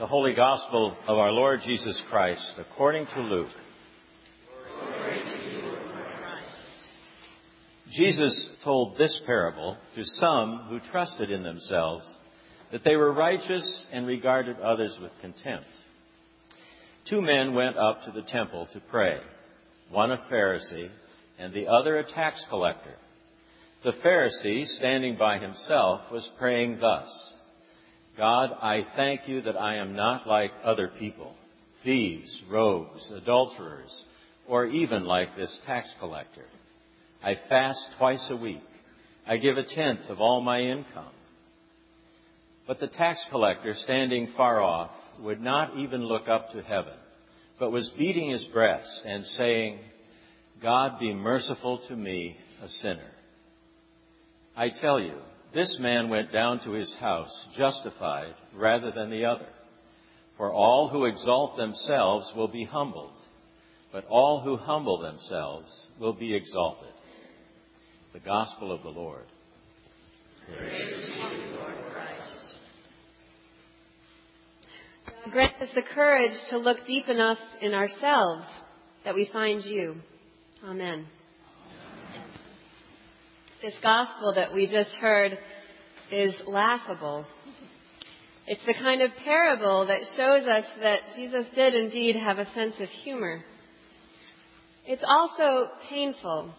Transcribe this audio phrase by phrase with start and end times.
[0.00, 3.50] The Holy Gospel of our Lord Jesus Christ according to Luke.
[7.92, 12.02] Jesus told this parable to some who trusted in themselves
[12.72, 15.66] that they were righteous and regarded others with contempt.
[17.10, 19.18] Two men went up to the temple to pray,
[19.90, 20.88] one a Pharisee
[21.38, 22.94] and the other a tax collector.
[23.84, 27.34] The Pharisee, standing by himself, was praying thus
[28.20, 31.32] God, I thank you that I am not like other people,
[31.82, 33.90] thieves, rogues, adulterers,
[34.46, 36.44] or even like this tax collector.
[37.24, 38.60] I fast twice a week.
[39.26, 41.14] I give a tenth of all my income.
[42.66, 44.90] But the tax collector, standing far off,
[45.22, 46.98] would not even look up to heaven,
[47.58, 49.78] but was beating his breast and saying,
[50.62, 53.10] God be merciful to me, a sinner.
[54.54, 55.14] I tell you,
[55.54, 59.48] this man went down to his house justified rather than the other.
[60.36, 63.12] For all who exalt themselves will be humbled,
[63.92, 66.88] but all who humble themselves will be exalted.
[68.12, 69.26] The Gospel of the Lord.
[75.30, 78.44] Grant us the courage to look deep enough in ourselves
[79.04, 79.96] that we find you.
[80.64, 81.06] Amen.
[83.62, 85.38] This gospel that we just heard
[86.12, 87.24] is laughable.
[88.46, 92.74] It's the kind of parable that shows us that Jesus did indeed have a sense
[92.80, 93.40] of humor.
[94.86, 96.52] It's also painful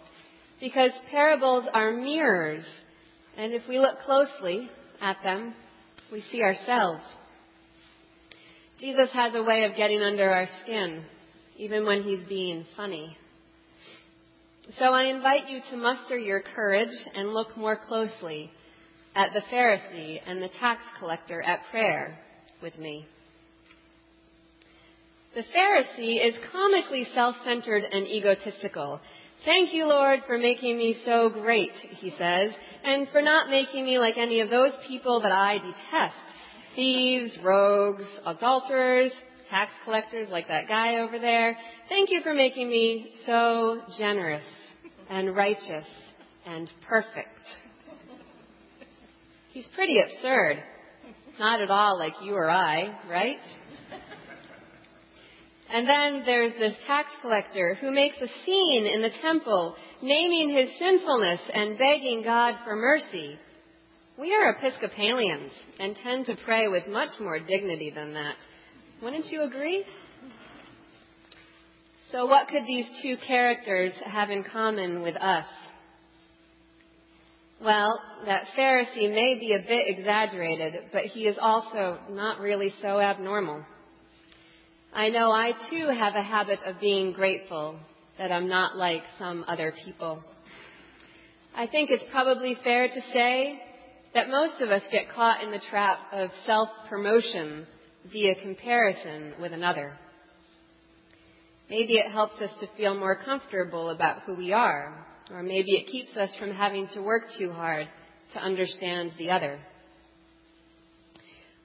[0.60, 2.66] because parables are mirrors,
[3.36, 4.70] and if we look closely
[5.02, 5.54] at them,
[6.12, 7.04] we see ourselves.
[8.80, 11.04] Jesus has a way of getting under our skin,
[11.58, 13.18] even when he's being funny.
[14.78, 18.52] So I invite you to muster your courage and look more closely
[19.16, 22.18] at the Pharisee and the tax collector at prayer
[22.62, 23.06] with me.
[25.34, 29.00] The Pharisee is comically self-centered and egotistical.
[29.46, 32.52] Thank you, Lord, for making me so great, he says,
[32.84, 36.16] and for not making me like any of those people that I detest.
[36.76, 39.12] Thieves, rogues, adulterers,
[39.50, 41.58] tax collectors like that guy over there.
[41.90, 44.46] Thank you for making me so generous
[45.10, 45.88] and righteous
[46.46, 47.28] and perfect.
[49.52, 50.64] He's pretty absurd.
[51.38, 53.40] Not at all like you or I, right?
[55.70, 60.70] And then there's this tax collector who makes a scene in the temple, naming his
[60.80, 63.38] sinfulness and begging God for mercy.
[64.18, 68.36] We are Episcopalians and tend to pray with much more dignity than that.
[69.02, 69.84] Wouldn't you agree?
[72.12, 75.48] So, what could these two characters have in common with us?
[77.64, 83.00] Well, that Pharisee may be a bit exaggerated, but he is also not really so
[83.00, 83.64] abnormal.
[84.92, 87.80] I know I too have a habit of being grateful
[88.18, 90.24] that I'm not like some other people.
[91.56, 93.62] I think it's probably fair to say
[94.16, 97.68] that most of us get caught in the trap of self-promotion
[98.12, 99.94] via comparison with another.
[101.70, 105.88] Maybe it helps us to feel more comfortable about who we are, or maybe it
[105.88, 107.88] keeps us from having to work too hard
[108.34, 109.60] to understand the other.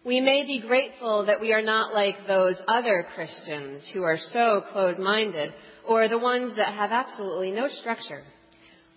[0.04, 4.62] We may be grateful that we are not like those other Christians who are so
[4.72, 5.52] closed-minded,
[5.86, 8.22] or the ones that have absolutely no structure,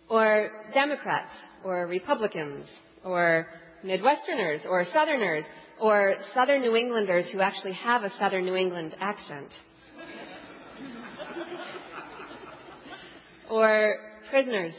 [0.07, 1.31] or Democrats,
[1.63, 2.66] or Republicans,
[3.03, 3.47] or
[3.84, 5.46] Midwesterners, or Southerners,
[5.80, 9.51] or Southern New Englanders who actually have a Southern New England accent.
[13.50, 14.73] or prisoners,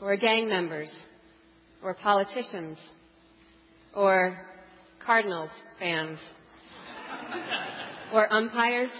[0.00, 0.90] or gang members,
[1.82, 2.78] or politicians,
[3.94, 4.36] or
[5.04, 6.18] Cardinals fans,
[8.12, 8.90] or umpires.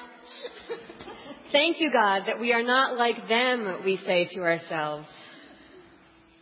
[1.52, 5.06] Thank you, God, that we are not like them, we say to ourselves.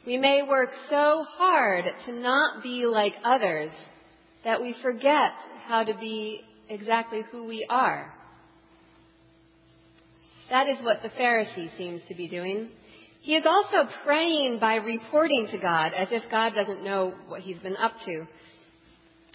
[0.06, 3.72] We may work so hard to not be like others
[4.44, 5.32] that we forget
[5.66, 8.12] how to be exactly who we are.
[10.50, 12.68] That is what the Pharisee seems to be doing.
[13.26, 17.58] He is also praying by reporting to God as if God doesn't know what he's
[17.58, 18.24] been up to.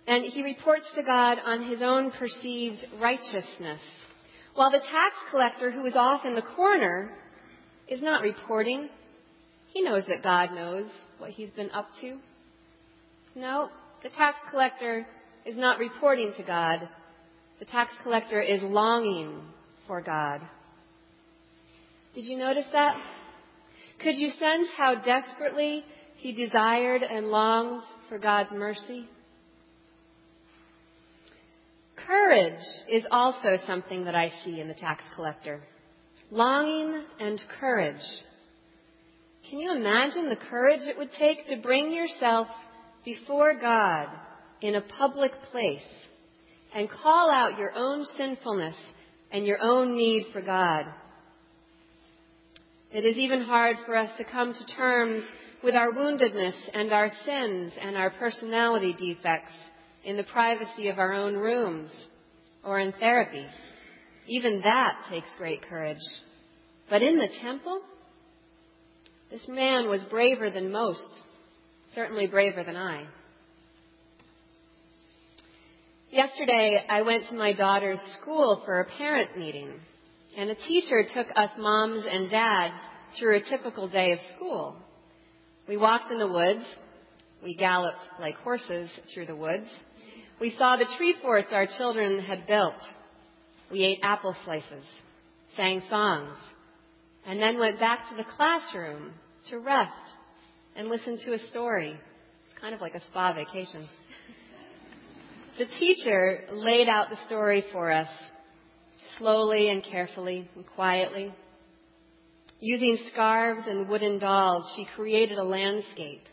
[0.08, 3.82] And he reports to God on his own perceived righteousness.
[4.56, 7.12] While the tax collector who is off in the corner
[7.90, 8.88] is not reporting,
[9.74, 12.18] he knows that God knows what he's been up to.
[13.36, 13.68] No,
[14.04, 15.06] the tax collector
[15.46, 16.88] is not reporting to God.
[17.60, 19.42] The tax collector is longing
[19.86, 20.40] for God.
[22.16, 22.96] Did you notice that?
[24.04, 25.86] Could you sense how desperately
[26.18, 29.08] he desired and longed for God's mercy?
[32.12, 35.62] courage is also something that I see in the tax collector.
[36.30, 38.02] Longing and courage.
[39.50, 42.48] Can you imagine the courage it would take to bring yourself
[43.04, 44.08] before God
[44.62, 45.80] in a public place
[46.74, 48.76] and call out your own sinfulness
[49.32, 50.86] and your own need for God?
[52.94, 55.24] It is even hard for us to come to terms
[55.64, 59.54] with our woundedness and our sins and our personality defects
[60.04, 61.90] in the privacy of our own rooms
[62.66, 63.46] or in therapy.
[64.28, 66.02] Even that takes great courage.
[66.90, 67.82] But in the temple,
[69.30, 71.22] this man was braver than most,
[71.96, 73.06] certainly braver than I.
[76.10, 79.72] Yesterday, I went to my daughter's school for a parent meeting,
[80.38, 82.76] and a teacher took us moms and dads
[83.18, 84.76] through a typical day of school.
[85.68, 86.66] We walked in the woods.
[87.44, 89.68] We galloped like horses through the woods.
[90.40, 92.76] We saw the tree forts our children had built.
[93.72, 94.84] We ate apple slices,
[95.56, 96.36] sang songs,
[97.26, 99.14] and then went back to the classroom
[99.50, 99.94] to rest
[100.76, 101.92] and listen to a story.
[101.92, 103.88] It's kind of like a spa vacation.
[105.58, 108.10] The teacher laid out the story for us
[109.18, 111.34] slowly and carefully and quietly.
[112.60, 116.24] Using scarves and wooden dolls, she created a landscape.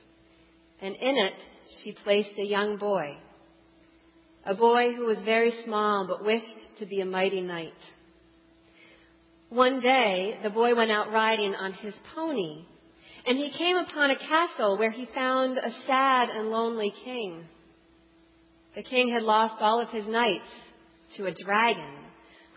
[0.80, 1.34] And in it,
[1.82, 3.16] she placed a young boy.
[4.44, 7.72] A boy who was very small but wished to be a mighty knight.
[9.48, 12.64] One day, the boy went out riding on his pony,
[13.26, 17.44] and he came upon a castle where he found a sad and lonely king.
[18.74, 20.50] The king had lost all of his knights
[21.16, 21.97] to a dragon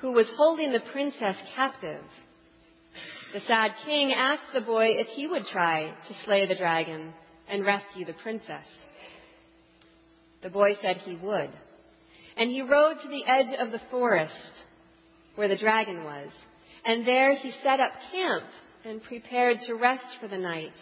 [0.02, 2.04] who was holding the princess captive.
[3.34, 7.14] The sad king asked the boy if he would try to slay the dragon
[7.48, 8.66] and rescue the princess.
[10.42, 11.52] The boy said he would.
[12.36, 14.34] And he rode to the edge of the forest
[15.36, 16.30] where the dragon was.
[16.84, 18.46] And there he set up camp
[18.84, 20.74] and prepared to rest for the night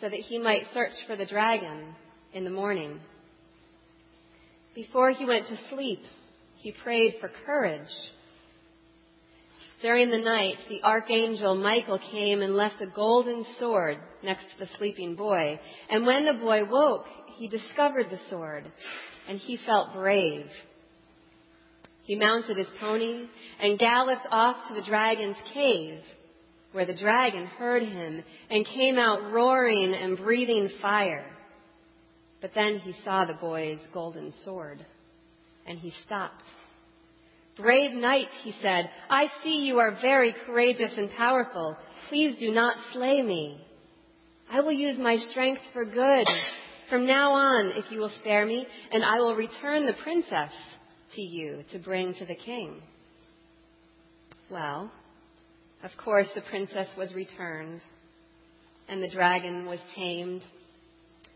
[0.00, 1.94] so that he might search for the dragon
[2.32, 3.00] in the morning.
[4.76, 6.00] Before he went to sleep,
[6.56, 7.88] he prayed for courage
[9.82, 14.70] during the night, the archangel Michael came and left a golden sword next to the
[14.76, 15.58] sleeping boy.
[15.88, 17.06] And when the boy woke,
[17.36, 18.70] he discovered the sword,
[19.28, 20.46] and he felt brave.
[22.04, 23.26] He mounted his pony
[23.60, 26.00] and galloped off to the dragon's cave,
[26.72, 31.24] where the dragon heard him and came out roaring and breathing fire.
[32.40, 34.84] But then he saw the boy's golden sword,
[35.66, 36.42] and he stopped
[37.60, 41.76] Brave knight, he said, I see you are very courageous and powerful.
[42.08, 43.60] Please do not slay me.
[44.50, 46.26] I will use my strength for good
[46.88, 50.50] from now on if you will spare me, and I will return the princess
[51.14, 52.82] to you to bring to the king.
[54.50, 54.90] Well,
[55.84, 57.80] of course, the princess was returned,
[58.88, 60.42] and the dragon was tamed,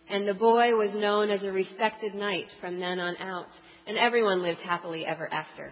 [0.09, 3.47] and the boy was known as a respected knight from then on out,
[3.87, 5.71] and everyone lived happily ever after.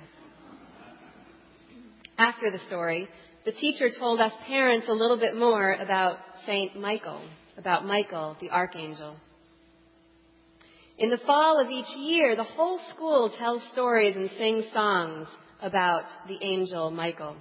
[2.22, 3.08] After the story,
[3.44, 7.20] the teacher told us parents a little bit more about Saint Michael,
[7.58, 9.16] about Michael, the archangel.
[10.98, 15.26] In the fall of each year, the whole school tells stories and sings songs
[15.60, 17.34] about the angel Michael.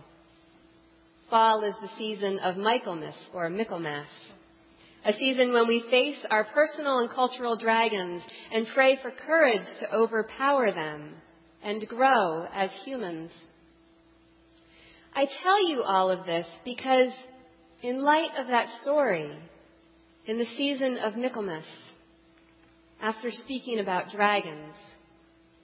[1.29, 4.07] Fall is the season of Michaelmas or Michaelmas,
[5.05, 9.93] a season when we face our personal and cultural dragons and pray for courage to
[9.93, 11.13] overpower them
[11.61, 13.29] and grow as humans.
[15.13, 17.11] I tell you all of this because,
[17.83, 19.37] in light of that story,
[20.25, 21.65] in the season of Michaelmas,
[23.01, 24.73] after speaking about dragons,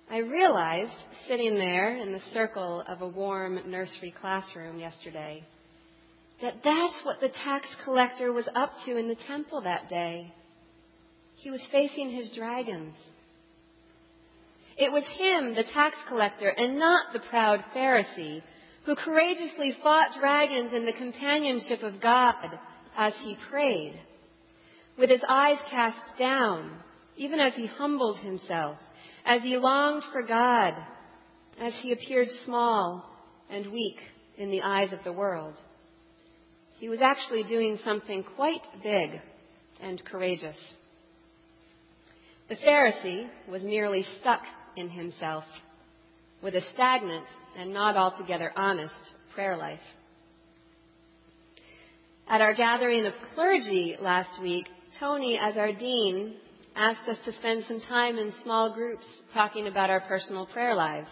[0.10, 0.96] I realized,
[1.28, 5.44] sitting there in the circle of a warm nursery classroom yesterday,
[6.42, 10.34] that that's what the tax collector was up to in the temple that day.
[11.38, 12.94] He was facing his dragons.
[14.78, 18.44] It was him, the tax collector, and not the proud Pharisee
[18.88, 22.58] who courageously fought dragons in the companionship of God
[22.98, 24.00] as he prayed,
[24.98, 26.72] with his eyes cast down,
[27.18, 28.78] even as he humbled himself,
[29.26, 30.74] as he longed for God,
[31.60, 33.06] as he appeared small
[33.50, 33.98] and weak
[34.38, 35.56] in the eyes of the world.
[36.80, 39.20] He was actually doing something quite big
[39.82, 40.58] and courageous.
[42.48, 44.44] The Pharisee was nearly stuck
[44.78, 45.44] in himself
[46.44, 47.26] with a stagnant
[47.58, 48.94] and not altogether honest
[49.34, 49.80] prayer life.
[52.28, 54.68] At our gathering of clergy last week,
[55.00, 56.36] Tony, as our dean,
[56.76, 59.04] asked us to spend some time in small groups
[59.34, 61.10] talking about our personal prayer lives.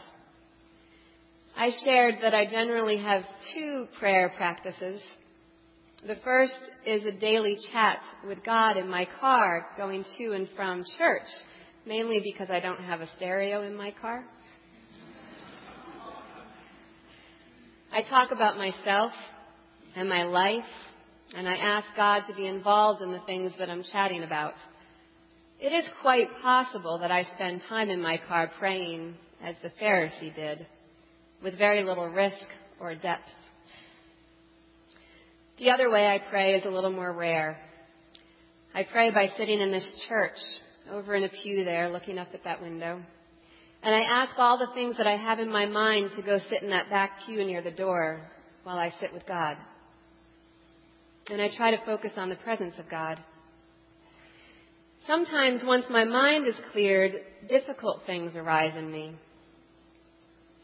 [1.58, 5.02] I shared that I generally have two prayer practices.
[6.06, 10.84] The first is a daily chat with God in my car going to and from
[10.98, 11.28] church,
[11.86, 14.26] mainly because I don't have a stereo in my car.
[17.96, 19.14] I talk about myself
[19.96, 20.66] and my life,
[21.34, 24.56] and I ask God to be involved in the things that I'm chatting about.
[25.62, 30.36] It is quite possible that I spend time in my car praying as the Pharisee
[30.36, 30.68] did
[31.42, 32.36] with very little risk
[32.82, 33.30] or depth.
[35.58, 37.58] The other way I pray is a little more rare.
[38.74, 40.36] I pray by sitting in this church,
[40.92, 43.00] over in a pew there, looking up at that window.
[43.86, 46.64] And I ask all the things that I have in my mind to go sit
[46.64, 48.20] in that back pew near the door
[48.64, 49.58] while I sit with God.
[51.30, 53.20] And I try to focus on the presence of God.
[55.06, 57.12] Sometimes, once my mind is cleared,
[57.48, 59.14] difficult things arise in me.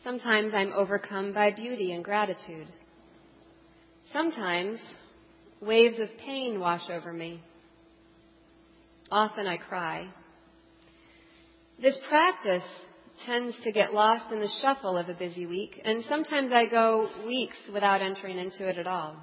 [0.04, 2.74] Sometimes I'm overcome by beauty and gratitude.
[4.12, 4.80] Sometimes
[5.62, 7.40] waves of pain wash over me.
[9.12, 10.10] Often I cry.
[11.80, 12.64] This practice
[13.26, 17.10] tends to get lost in the shuffle of a busy week, and sometimes I go
[17.26, 19.16] weeks without entering into it at all.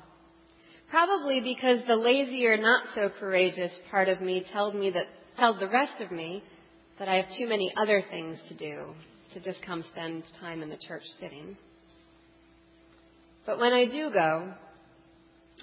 [0.91, 5.69] Probably because the lazier, not so courageous part of me tells me that tells the
[5.69, 6.43] rest of me
[6.99, 8.95] that I have too many other things to do
[9.35, 11.57] to just come spend time in the church sitting.
[13.45, 14.53] But when I do go,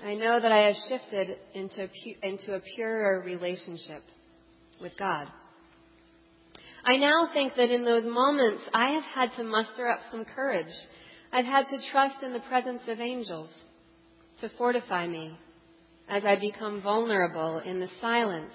[0.04, 1.88] I know that I have shifted into,
[2.22, 4.04] into a purer relationship
[4.82, 5.27] with God.
[6.86, 10.74] I now think that in those moments I have had to muster up some courage.
[11.34, 13.51] I've had to trust in the presence of angels
[14.42, 15.36] to fortify me
[16.08, 18.54] as I become vulnerable in the silence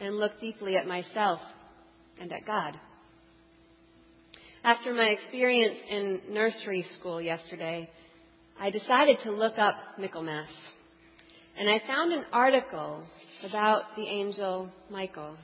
[0.00, 1.38] and look deeply at myself
[2.20, 2.78] and at God.
[4.64, 7.88] After my experience in nursery school yesterday,
[8.58, 10.48] I decided to look up Michaelmas.
[11.56, 13.04] And I found an article
[13.48, 15.36] about the angel Michael.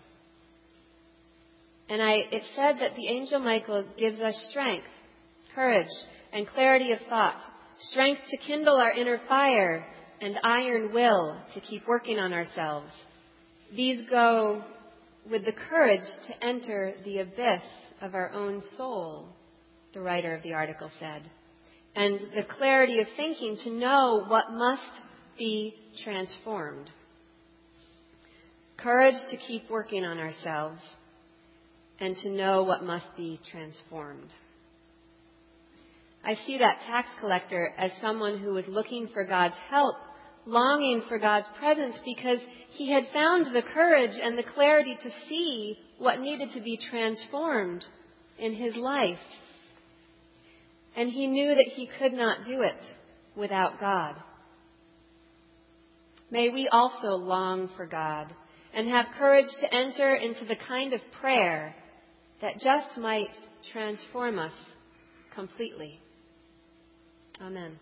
[1.91, 4.87] And I, it said that the angel Michael gives us strength,
[5.57, 5.89] courage,
[6.33, 7.37] and clarity of thought,
[7.81, 9.85] strength to kindle our inner fire,
[10.21, 12.93] and iron will to keep working on ourselves.
[13.75, 14.63] These go
[15.29, 17.63] with the courage to enter the abyss
[18.01, 19.27] of our own soul,
[19.93, 21.29] the writer of the article said,
[21.97, 25.03] and the clarity of thinking to know what must
[25.37, 26.89] be transformed.
[28.77, 30.81] Courage to keep working on ourselves
[32.01, 34.31] and to know what must be transformed.
[36.25, 39.97] I see that tax collector as someone who was looking for God's help,
[40.47, 42.41] longing for God's presence because
[42.71, 47.85] he had found the courage and the clarity to see what needed to be transformed
[48.39, 49.19] in his life.
[50.97, 52.81] And he knew that he could not do it
[53.37, 54.17] without God.
[56.31, 58.33] May we also long for God
[58.73, 61.75] and have courage to enter into the kind of prayer
[62.41, 63.31] that just might
[63.73, 64.53] transform us
[65.35, 66.01] completely.
[67.41, 67.79] Amen.